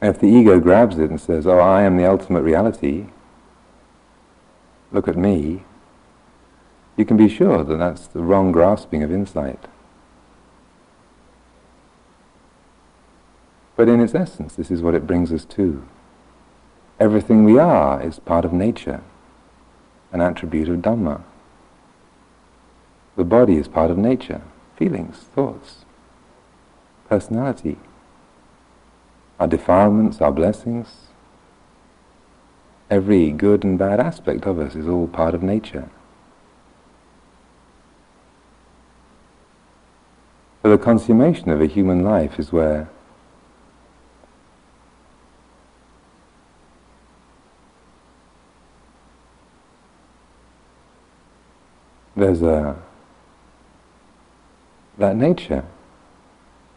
[0.00, 3.06] If the ego grabs it and says, Oh, I am the ultimate reality,
[4.92, 5.64] look at me,
[6.96, 9.66] you can be sure that that's the wrong grasping of insight.
[13.76, 15.86] But in its essence, this is what it brings us to.
[16.98, 19.02] Everything we are is part of nature,
[20.12, 21.22] an attribute of Dhamma.
[23.16, 24.42] The body is part of nature,
[24.76, 25.84] feelings, thoughts,
[27.08, 27.78] personality
[29.38, 31.08] our defilements, our blessings,
[32.90, 35.88] every good and bad aspect of us is all part of nature.
[40.62, 42.90] So the consummation of a human life is where
[52.16, 52.82] there's a
[54.98, 55.64] that nature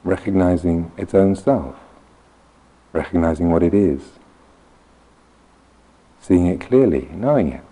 [0.03, 1.75] recognizing its own self
[2.93, 4.01] recognizing what it is,
[6.19, 7.63] seeing it clearly, knowing it.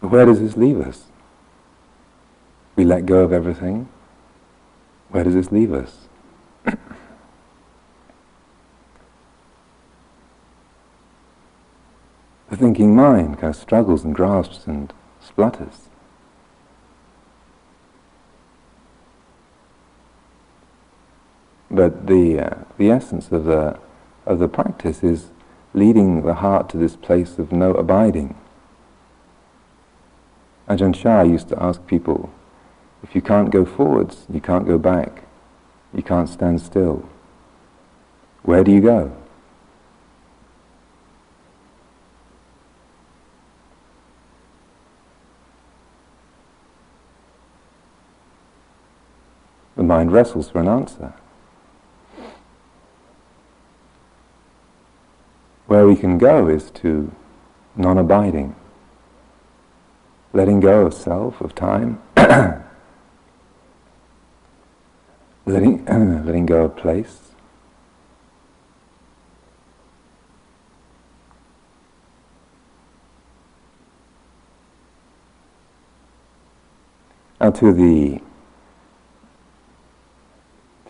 [0.00, 1.06] Where does this leave us?
[2.76, 3.88] We let go of everything.
[5.08, 6.08] Where does this leave us?
[12.54, 15.88] The thinking mind kind of struggles and grasps and splutters.
[21.70, 23.78] But the, uh, the essence of the,
[24.26, 25.30] of the practice is
[25.72, 28.36] leading the heart to this place of no abiding.
[30.68, 32.30] Ajahn Chah used to ask people,
[33.02, 35.24] if you can't go forwards, you can't go back,
[35.92, 37.08] you can't stand still,
[38.44, 39.23] where do you go?
[49.94, 51.14] Mind wrestles for an answer.
[55.66, 57.12] Where we can go is to
[57.76, 58.56] non abiding,
[60.32, 62.02] letting go of self, of time,
[65.46, 65.84] letting,
[66.26, 67.20] letting go of place.
[77.40, 78.20] Now to the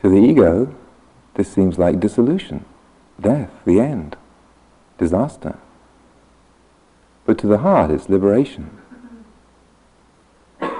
[0.05, 0.74] to the ego,
[1.32, 2.66] this seems like dissolution,
[3.18, 4.18] death, the end
[4.98, 5.57] disaster.
[7.24, 8.82] But to the heart, it's liberation.
[10.61, 10.70] It's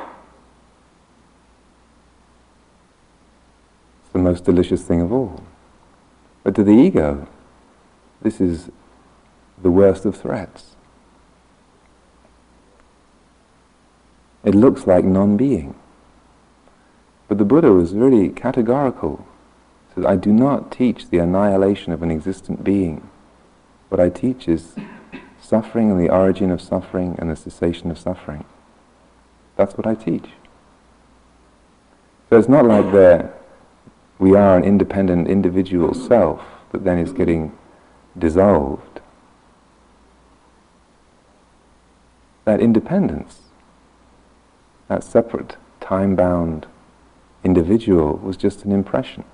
[4.13, 5.43] the most delicious thing of all.
[6.43, 7.27] But to the ego,
[8.21, 8.69] this is
[9.57, 10.77] the worst of threats.
[14.45, 15.75] It looks like non-being.
[17.35, 19.27] But the Buddha was really categorical.
[19.89, 23.11] He said, I do not teach the annihilation of an existent being.
[23.89, 24.77] What I teach is
[25.43, 28.45] suffering and the origin of suffering and the cessation of suffering.
[29.57, 30.27] That's what I teach.
[32.31, 33.43] So it's not like that
[34.21, 37.51] we are an independent individual self that then is getting
[38.17, 39.01] dissolved.
[42.45, 43.41] That independence,
[44.87, 46.69] that separate, time-bound
[47.45, 49.25] individual was just an impression.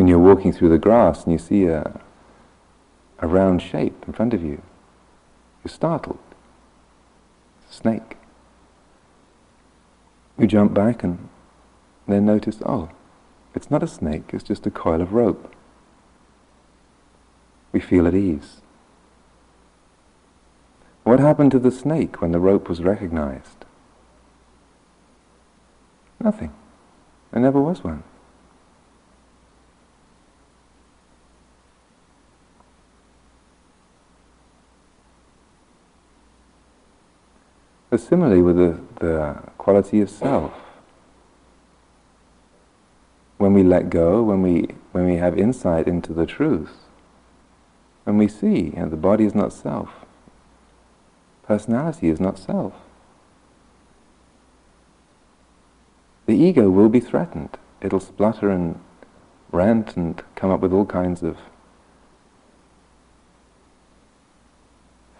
[0.00, 2.00] when you're walking through the grass and you see a,
[3.18, 4.62] a round shape in front of you,
[5.62, 6.18] you're startled.
[7.66, 8.16] It's a snake.
[10.38, 11.28] You jump back and
[12.08, 12.88] then notice, oh,
[13.54, 15.54] it's not a snake, it's just a coil of rope.
[17.72, 18.60] We feel at ease.
[21.04, 23.64] What happened to the snake when the rope was recognized?
[26.20, 26.52] Nothing.
[27.32, 28.02] There never was one.
[37.96, 40.52] Similarly with the, the quality of self,
[43.38, 46.72] when we let go, when we, when we have insight into the truth,
[48.04, 49.90] when we see you know, the body is not self,
[51.42, 52.72] personality is not self,
[56.26, 57.58] the ego will be threatened.
[57.82, 58.80] It'll splutter and
[59.52, 61.36] rant and come up with all kinds of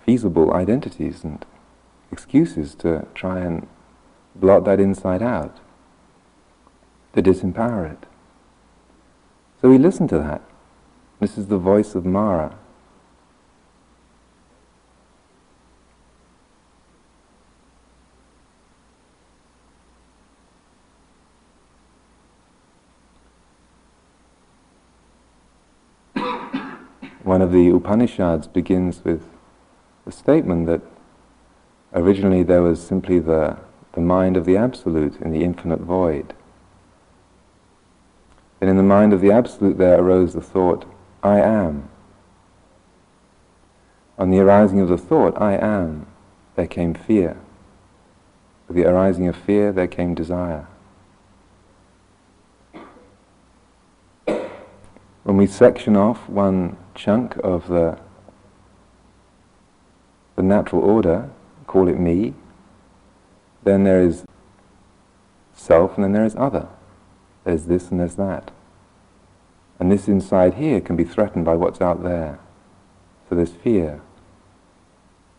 [0.06, 1.44] feasible identities and
[2.10, 3.66] excuses to try and
[4.34, 5.58] blot that inside out,
[7.14, 8.06] to disempower it.
[9.60, 10.42] So we listen to that.
[11.20, 12.56] This is the voice of Mara.
[27.22, 29.22] One of the Upanishads begins with
[30.06, 30.80] a statement that
[31.92, 33.56] Originally there was simply the,
[33.92, 36.34] the mind of the Absolute in the infinite void.
[38.60, 40.84] Then in the mind of the Absolute there arose the thought,
[41.22, 41.88] I am.
[44.18, 46.06] On the arising of the thought, I am,
[46.54, 47.38] there came fear.
[48.68, 50.66] With the arising of fear, there came desire.
[54.26, 57.98] When we section off one chunk of the,
[60.36, 61.30] the natural order,
[61.66, 62.34] call it me,
[63.62, 64.24] then there is
[65.54, 66.68] self and then there is other.
[67.44, 68.50] There's this and there's that.
[69.78, 72.38] And this inside here can be threatened by what's out there.
[73.28, 74.02] So there's fear.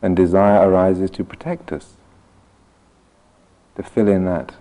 [0.01, 1.93] And desire arises to protect us,
[3.75, 4.55] to fill in that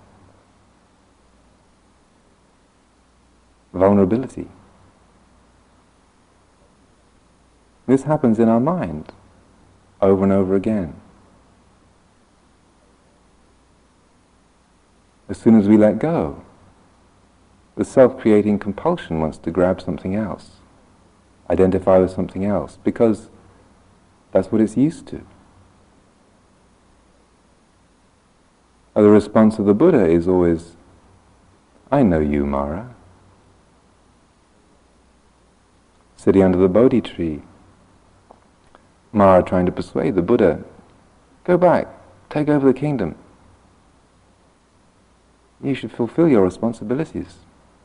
[3.72, 4.48] vulnerability.
[7.86, 9.12] This happens in our mind
[10.00, 10.94] over and over again.
[15.28, 16.42] As soon as we let go,
[17.76, 20.56] the self-creating compulsion wants to grab something else,
[21.48, 23.30] identify with something else, because
[24.32, 25.22] that's what it's used to.
[28.94, 30.76] And the response of the Buddha is always,
[31.90, 32.94] I know you, Mara.
[36.16, 37.42] Sitting under the Bodhi tree,
[39.12, 40.64] Mara trying to persuade the Buddha,
[41.44, 41.88] go back,
[42.28, 43.14] take over the kingdom.
[45.62, 47.38] You should fulfill your responsibilities.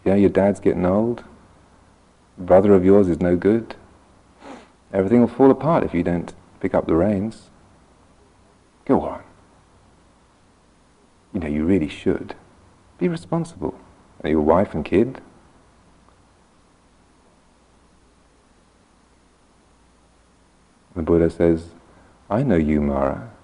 [0.06, 1.24] Yeah, your dad's getting old.
[2.38, 3.76] Brother of yours is no good.
[4.94, 7.50] Everything will fall apart if you don't pick up the reins.
[8.86, 9.24] Go on.
[11.34, 12.36] You know, you really should.
[13.00, 13.78] Be responsible.
[14.24, 15.22] Your wife and kid.
[20.96, 21.70] The Buddha says,
[22.30, 23.35] I know you, Mara.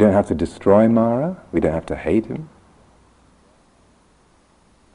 [0.00, 2.48] Don't have to destroy Mara, we don't have to hate him.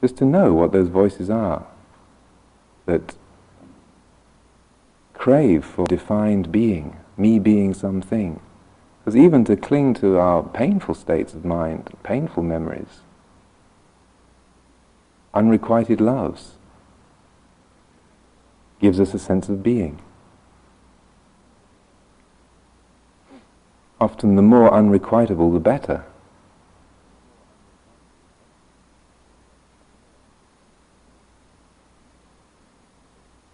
[0.00, 1.66] Just to know what those voices are
[2.84, 3.16] that
[5.14, 8.40] crave for defined being, me being something.
[9.00, 13.00] Because even to cling to our painful states of mind, painful memories,
[15.32, 16.52] unrequited loves,
[18.80, 20.00] gives us a sense of being.
[24.00, 26.04] Often the more unrequitable the better.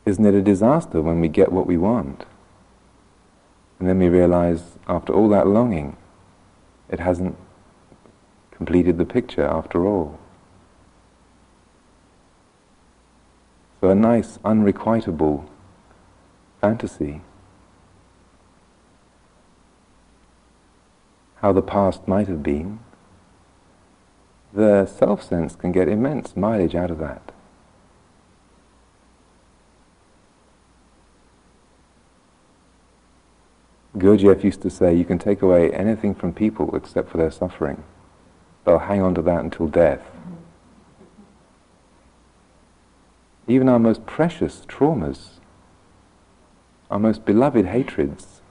[0.05, 2.25] Isn't it a disaster when we get what we want?
[3.79, 5.97] And then we realize after all that longing,
[6.89, 7.37] it hasn't
[8.51, 10.19] completed the picture after all.
[13.81, 15.49] So a nice, unrequitable
[16.61, 17.23] fantasy
[21.43, 22.79] how the past might have been,
[24.55, 27.33] the self-sense can get immense mileage out of that.
[33.97, 37.83] Gurdjieff used to say, you can take away anything from people except for their suffering.
[38.65, 40.03] They'll hang on to that until death.
[43.49, 45.41] Even our most precious traumas,
[46.91, 48.42] our most beloved hatreds,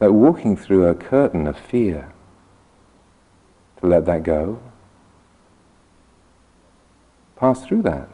[0.00, 2.12] like walking through a curtain of fear
[3.80, 4.60] to let that go.
[7.36, 8.08] Pass through that.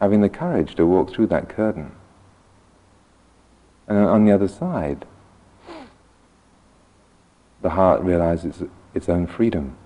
[0.00, 1.92] Having the courage to walk through that curtain.
[3.86, 5.06] And on the other side,
[7.62, 8.62] the heart realizes
[8.94, 9.76] its own freedom.